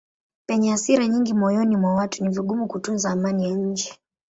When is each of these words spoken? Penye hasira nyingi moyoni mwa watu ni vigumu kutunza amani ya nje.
Penye 0.47 0.67
hasira 0.73 1.07
nyingi 1.07 1.33
moyoni 1.35 1.77
mwa 1.77 1.93
watu 1.95 2.23
ni 2.23 2.29
vigumu 2.29 2.67
kutunza 2.67 3.09
amani 3.09 3.43
ya 3.45 3.55
nje. 3.57 3.99